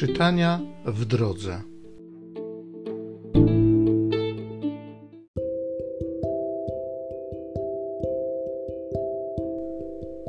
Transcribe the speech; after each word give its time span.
Czytania 0.00 0.60
w 0.86 1.04
drodze. 1.04 1.62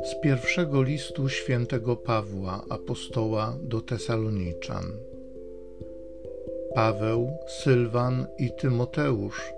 Z 0.04 0.20
pierwszego 0.22 0.82
listu 0.82 1.28
świętego 1.28 1.96
Pawła, 1.96 2.64
apostoła 2.70 3.56
do 3.62 3.80
Tesaloniczan. 3.80 4.84
Paweł, 6.74 7.30
Sylwan 7.46 8.26
i 8.38 8.50
Tymoteusz 8.60 9.52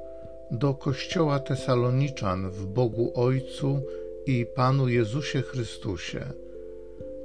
do 0.50 0.74
kościoła 0.74 1.38
Tesaloniczan 1.38 2.50
w 2.50 2.66
Bogu 2.66 3.12
Ojcu 3.14 3.80
i 4.26 4.46
Panu 4.46 4.88
Jezusie 4.88 5.42
Chrystusie. 5.42 6.26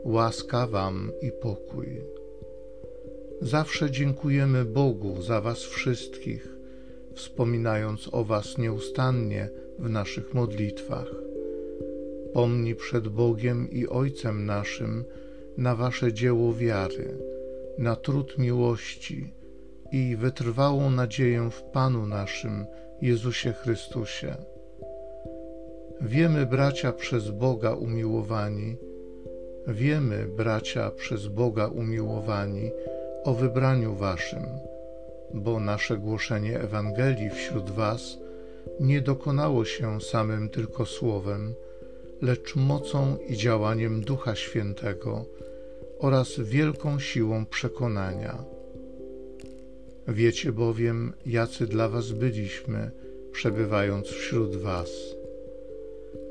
Łaska 0.06 0.68
Wam 0.68 1.12
i 1.22 1.32
pokój. 1.32 2.19
Zawsze 3.42 3.92
dziękujemy 3.92 4.66
Bogu 4.66 5.22
za 5.22 5.42
Was 5.42 5.60
wszystkich, 5.60 6.48
wspominając 7.14 8.10
o 8.12 8.24
Was 8.24 8.58
nieustannie 8.58 9.50
w 9.80 9.90
naszych 9.90 10.34
modlitwach. 10.34 11.08
Pomni 12.34 12.76
przed 12.76 13.08
Bogiem 13.08 13.72
i 13.72 13.88
Ojcem 13.88 14.46
naszym 14.46 15.06
na 15.58 15.76
Wasze 15.76 16.14
dzieło 16.14 16.54
wiary, 16.54 17.18
na 17.78 17.96
trud 17.96 18.38
miłości 18.38 19.34
i 19.92 20.16
wytrwałą 20.16 20.90
nadzieję 20.90 21.50
w 21.52 21.62
Panu 21.62 22.08
naszym, 22.08 22.66
Jezusie 23.02 23.54
Chrystusie. 23.54 24.36
Wiemy, 26.02 26.46
bracia, 26.46 26.92
przez 26.94 27.32
Boga 27.32 27.74
umiłowani, 27.74 28.78
wiemy, 29.68 30.28
bracia, 30.28 30.92
przez 30.92 31.28
Boga 31.28 31.68
umiłowani, 31.68 32.72
o 33.24 33.34
wybraniu 33.34 33.96
Waszym, 33.96 34.46
bo 35.34 35.60
nasze 35.60 35.98
głoszenie 35.98 36.60
Ewangelii 36.60 37.30
wśród 37.30 37.70
Was 37.70 38.18
nie 38.80 39.02
dokonało 39.02 39.66
się 39.66 40.02
samym 40.02 40.50
tylko 40.50 40.86
słowem, 40.86 41.54
lecz 42.22 42.56
mocą 42.56 43.18
i 43.28 43.38
działaniem 43.38 44.02
Ducha 44.02 44.36
Świętego 44.36 45.26
oraz 46.00 46.40
wielką 46.40 47.00
siłą 47.00 47.46
przekonania. 47.46 48.44
Wiecie 50.08 50.52
bowiem, 50.52 51.14
jacy 51.26 51.68
dla 51.68 51.90
Was 51.90 52.12
byliśmy, 52.12 52.92
przebywając 53.32 54.08
wśród 54.08 54.56
Was. 54.56 54.90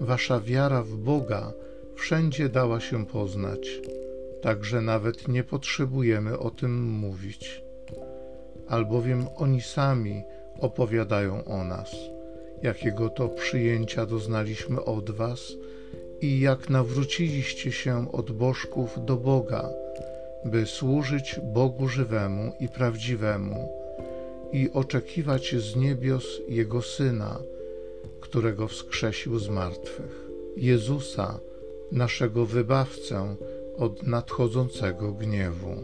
Wasza 0.00 0.40
wiara 0.40 0.82
w 0.82 0.96
Boga 0.96 1.52
wszędzie 1.96 2.48
dała 2.48 2.80
się 2.80 3.06
poznać 3.06 3.80
także 4.42 4.80
nawet 4.80 5.28
nie 5.28 5.44
potrzebujemy 5.44 6.38
o 6.38 6.50
tym 6.50 6.82
mówić, 6.82 7.62
albowiem 8.68 9.26
oni 9.36 9.62
sami 9.62 10.22
opowiadają 10.60 11.44
o 11.44 11.64
nas, 11.64 11.90
jakiego 12.62 13.08
to 13.08 13.28
przyjęcia 13.28 14.06
doznaliśmy 14.06 14.84
od 14.84 15.10
Was 15.10 15.52
i 16.20 16.40
jak 16.40 16.70
nawróciliście 16.70 17.72
się 17.72 18.12
od 18.12 18.32
bożków 18.32 19.04
do 19.04 19.16
Boga, 19.16 19.68
by 20.44 20.66
służyć 20.66 21.40
Bogu 21.42 21.88
żywemu 21.88 22.52
i 22.60 22.68
prawdziwemu 22.68 23.68
i 24.52 24.70
oczekiwać 24.70 25.54
z 25.54 25.76
niebios 25.76 26.24
Jego 26.48 26.82
Syna, 26.82 27.38
którego 28.20 28.68
wskrzesił 28.68 29.38
z 29.38 29.48
martwych, 29.48 30.28
Jezusa, 30.56 31.40
naszego 31.92 32.46
Wybawcę, 32.46 33.36
od 33.78 34.02
nadchodzącego 34.02 35.12
gniewu. 35.12 35.76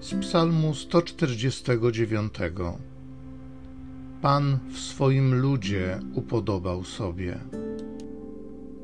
Z 0.00 0.14
Psalmu 0.20 0.74
149 0.74 2.34
Pan 4.22 4.58
w 4.72 4.78
swoim 4.78 5.34
ludzie 5.34 6.00
upodobał 6.14 6.84
sobie. 6.84 7.38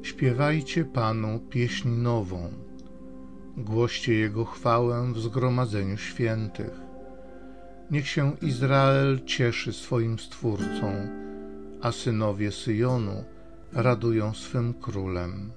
Śpiewajcie 0.02 0.84
Panu 0.84 1.40
pieśń 1.50 1.88
nową, 1.88 2.48
głoście 3.56 4.14
Jego 4.14 4.44
chwałę 4.44 5.12
w 5.14 5.18
zgromadzeniu 5.18 5.96
świętych 5.96 6.81
Niech 7.92 8.08
się 8.08 8.36
Izrael 8.42 9.20
cieszy 9.24 9.72
swoim 9.72 10.18
Stwórcą, 10.18 11.08
a 11.80 11.92
synowie 11.92 12.52
Syjonu 12.52 13.24
radują 13.72 14.34
swym 14.34 14.74
królem. 14.74 15.52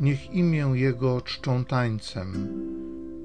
Niech 0.00 0.30
imię 0.30 0.72
Jego 0.74 1.20
czczą 1.20 1.64
tańcem, 1.64 2.48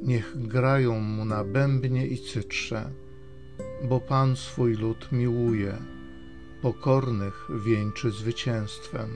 niech 0.03 0.47
grają 0.47 0.99
mu 0.99 1.25
na 1.25 1.43
bębnie 1.43 2.07
i 2.07 2.17
cytrze, 2.17 2.91
bo 3.89 3.99
Pan 3.99 4.35
swój 4.35 4.75
lud 4.75 5.11
miłuje, 5.11 5.73
pokornych 6.61 7.47
wieńczy 7.65 8.11
zwycięstwem. 8.11 9.09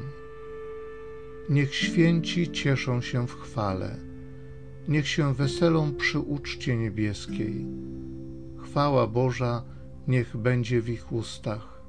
Niech 1.50 1.76
święci 1.76 2.52
cieszą 2.52 3.02
się 3.02 3.28
w 3.28 3.36
chwale, 3.36 3.98
niech 4.88 5.08
się 5.08 5.34
weselą 5.34 5.96
przy 5.96 6.20
uczcie 6.20 6.78
niebieskiej 6.78 7.66
chwała 8.76 9.08
Boża 9.08 9.64
niech 10.08 10.38
będzie 10.38 10.82
w 10.82 10.90
ich 10.90 11.12
ustach. 11.12 11.82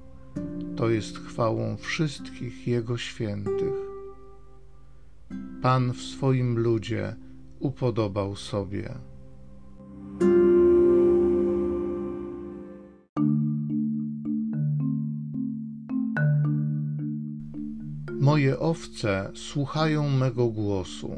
To 0.77 0.89
jest 0.89 1.19
chwałą 1.19 1.77
wszystkich 1.77 2.69
Jego 2.69 2.99
świętych. 2.99 3.75
Pan 5.63 5.93
w 5.93 6.01
swoim 6.01 6.59
ludzie 6.59 7.17
upodobał 7.61 8.37
sobie. 8.37 8.95
Moje 18.21 18.59
owce 18.59 19.31
słuchają 19.35 20.09
mego 20.11 20.49
głosu. 20.49 21.11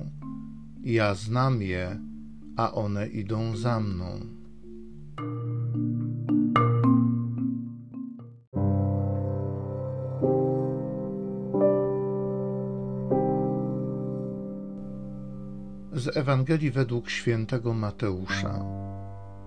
Ja 0.85 1.15
znam 1.15 1.62
je, 1.62 2.00
a 2.56 2.73
one 2.73 3.09
idą 3.09 3.56
za 3.56 3.81
mną. 3.81 4.38
Z 15.93 16.16
Ewangelii 16.16 16.71
według 16.71 17.10
świętego 17.10 17.75
Mateusza. 17.75 18.65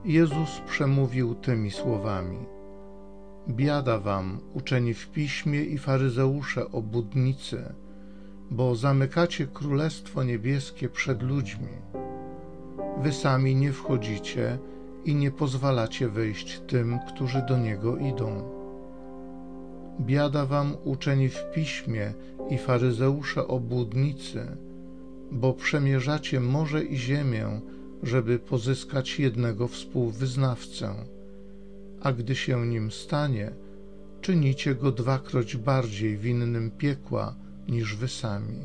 Jezus 0.06 0.62
przemówił 0.68 1.36
tymi 1.36 1.72
słowami: 1.72 2.38
Biada 3.50 4.00
wam, 4.00 4.40
uczeni 4.54 4.94
w 4.94 5.10
piśmie 5.10 5.64
i 5.64 5.78
faryzeusze 5.78 6.72
obudnicy, 6.72 7.74
bo 8.52 8.76
zamykacie 8.76 9.48
królestwo 9.48 10.24
niebieskie 10.24 10.90
przed 10.90 11.24
ludźmi. 11.24 11.74
Wy 13.02 13.12
sami 13.12 13.56
nie 13.56 13.74
wchodzicie 13.74 14.58
i 15.06 15.16
nie 15.16 15.32
pozwalacie 15.32 16.10
wejść 16.10 16.62
tym, 16.68 17.00
którzy 17.08 17.46
do 17.48 17.58
niego 17.58 17.98
idą. 17.98 18.50
Biada 20.00 20.46
wam, 20.46 20.78
uczeni 20.84 21.30
w 21.30 21.44
piśmie 21.54 22.14
i 22.50 22.58
faryzeusze 22.58 23.48
obłudnicy, 23.48 24.58
bo 25.32 25.54
przemierzacie 25.54 26.40
morze 26.40 26.84
i 26.84 26.98
ziemię, 26.98 27.62
żeby 28.04 28.40
pozyskać 28.40 29.20
jednego 29.20 29.68
współwyznawcę, 29.68 30.96
a 32.02 32.14
gdy 32.14 32.36
się 32.36 32.68
nim 32.68 32.92
stanie, 32.92 33.52
czynicie 34.22 34.76
go 34.76 34.92
dwakroć 34.92 35.58
bardziej 35.58 36.18
winnym 36.18 36.72
piekła 36.72 37.36
niż 37.68 37.96
wy 37.96 38.08
sami. 38.08 38.60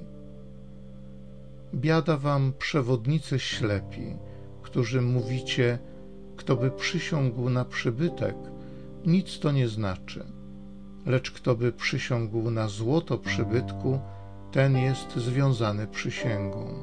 Biada 1.75 2.17
wam 2.17 2.52
przewodnicy 2.58 3.38
ślepi, 3.38 4.17
którzy 4.62 5.00
mówicie, 5.00 5.79
kto 6.37 6.56
by 6.56 6.70
przysiągł 6.70 7.50
na 7.50 7.64
przybytek, 7.64 8.37
nic 9.06 9.38
to 9.38 9.52
nie 9.52 9.69
znaczy, 9.69 10.25
lecz 11.06 11.31
kto 11.31 11.55
by 11.55 11.73
przysiągł 11.73 12.50
na 12.50 12.69
złoto 12.69 13.19
przybytku, 13.19 14.00
ten 14.56 14.79
jest 14.79 15.17
związany 15.17 15.87
przysięgą. 15.87 16.75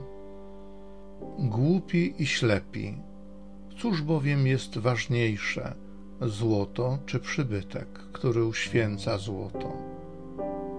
Głupi 1.39 2.13
i 2.19 2.25
ślepi, 2.25 2.97
cóż 3.77 4.01
bowiem 4.01 4.47
jest 4.47 4.77
ważniejsze, 4.77 5.75
złoto 6.21 6.97
czy 7.05 7.19
przybytek, 7.19 7.87
który 8.11 8.45
uświęca 8.45 9.17
złoto? 9.17 9.77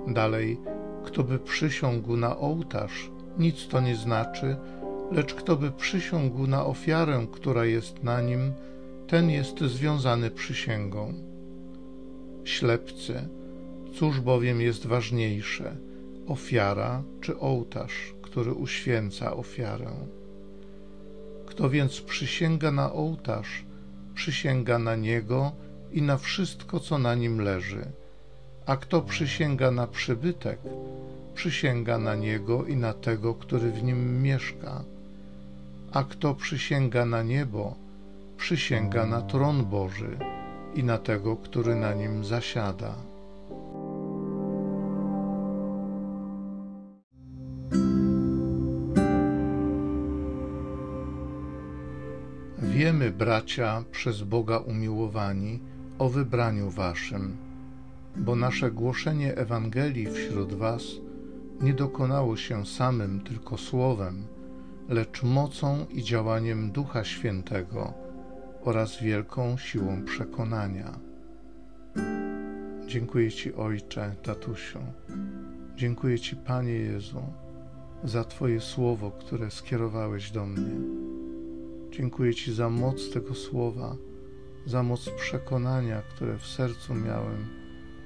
Dalej, 0.06 0.61
kto 1.05 1.25
by 1.25 1.38
przysiągł 1.38 2.17
na 2.17 2.38
ołtarz, 2.38 3.11
nic 3.38 3.69
to 3.69 3.81
nie 3.81 3.97
znaczy, 3.97 4.56
lecz 5.12 5.35
kto 5.35 5.56
by 5.56 5.70
przysiągł 5.70 6.47
na 6.47 6.67
ofiarę, 6.67 7.26
która 7.32 7.64
jest 7.64 8.02
na 8.02 8.20
nim, 8.20 8.52
ten 9.06 9.31
jest 9.31 9.61
związany 9.61 10.31
przysięgą. 10.31 11.14
Ślepcy, 12.44 13.29
Cóż 13.94 14.20
bowiem 14.20 14.61
jest 14.61 14.87
ważniejsze, 14.87 15.76
ofiara 16.26 17.03
czy 17.21 17.38
ołtarz, 17.38 18.15
który 18.23 18.53
uświęca 18.53 19.37
ofiarę? 19.37 19.91
Kto 21.47 21.71
więc 21.71 22.00
przysięga 22.00 22.71
na 22.71 22.93
ołtarz, 22.93 23.65
przysięga 24.15 24.79
na 24.79 24.97
niego 24.97 25.53
i 25.93 26.03
na 26.03 26.19
wszystko, 26.19 26.81
co 26.81 26.99
na 26.99 27.15
nim 27.15 27.41
leży. 27.41 27.85
A 28.67 28.76
kto 28.76 29.03
przysięga 29.03 29.71
na 29.71 29.87
przybytek, 29.87 30.59
przysięga 31.35 31.99
na 31.99 32.15
niego 32.15 32.65
i 32.65 32.76
na 32.76 32.93
tego, 32.93 33.35
który 33.35 33.71
w 33.71 33.82
nim 33.82 34.23
mieszka. 34.23 34.85
A 35.93 36.05
kto 36.05 36.35
przysięga 36.35 37.05
na 37.06 37.23
niebo, 37.23 37.75
przysięga 38.37 39.06
na 39.06 39.23
tron 39.23 39.65
Boży 39.65 40.19
i 40.75 40.85
na 40.85 40.99
tego, 40.99 41.37
który 41.37 41.75
na 41.75 41.94
nim 41.94 42.25
zasiada. 42.25 42.94
Wiemy, 52.64 53.11
bracia, 53.11 53.84
przez 53.90 54.22
Boga 54.22 54.58
umiłowani, 54.58 55.61
o 55.99 56.08
wybraniu 56.08 56.70
waszym, 56.70 57.37
bo 58.16 58.37
nasze 58.37 58.70
głoszenie 58.70 59.37
Ewangelii 59.37 60.06
wśród 60.06 60.55
was 60.55 60.82
nie 61.61 61.75
dokonało 61.75 62.37
się 62.37 62.66
samym 62.66 63.20
tylko 63.20 63.58
słowem, 63.58 64.26
lecz 64.88 65.22
mocą 65.22 65.87
i 65.90 66.02
działaniem 66.02 66.70
Ducha 66.70 67.05
Świętego 67.05 67.93
oraz 68.64 69.02
wielką 69.02 69.56
siłą 69.56 70.05
przekonania. 70.05 70.99
Dziękuję 72.87 73.32
Ci, 73.32 73.55
Ojcze, 73.55 74.14
tatusiu. 74.22 74.78
Dziękuję 75.76 76.19
Ci, 76.19 76.37
Panie 76.37 76.72
Jezu, 76.72 77.22
za 78.05 78.25
Twoje 78.25 78.61
słowo, 78.61 79.11
które 79.11 79.50
skierowałeś 79.50 80.31
do 80.31 80.46
mnie. 80.46 81.13
Dziękuję 81.96 82.35
Ci 82.35 82.52
za 82.52 82.70
moc 82.70 83.11
tego 83.11 83.35
słowa, 83.35 83.96
za 84.67 84.82
moc 84.82 85.11
przekonania, 85.11 86.02
które 86.02 86.38
w 86.38 86.46
sercu 86.46 86.94
miałem, 86.94 87.46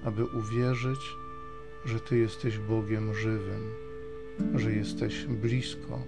aby 0.04 0.24
uwierzyć, 0.24 0.98
że 1.84 2.00
Ty 2.00 2.18
jesteś 2.18 2.58
Bogiem 2.58 3.14
żywym, 3.14 3.62
że 4.54 4.72
jesteś 4.72 5.24
blisko. 5.24 6.02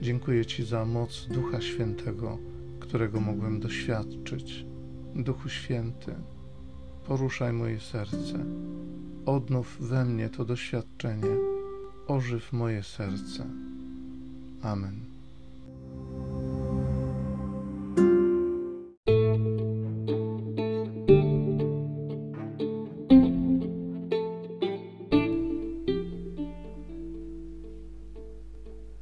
Dziękuję 0.00 0.46
Ci 0.46 0.64
za 0.64 0.84
moc 0.84 1.26
Ducha 1.30 1.60
Świętego, 1.60 2.38
którego 2.80 3.20
mogłem 3.20 3.60
doświadczyć. 3.60 4.66
Duchu 5.14 5.48
Święty, 5.48 6.14
poruszaj 7.06 7.52
moje 7.52 7.80
serce, 7.80 8.44
odnów 9.26 9.76
we 9.80 10.04
mnie 10.04 10.28
to 10.28 10.44
doświadczenie, 10.44 11.36
ożyw 12.06 12.52
moje 12.52 12.82
serce. 12.82 13.46
Amen. 14.62 15.17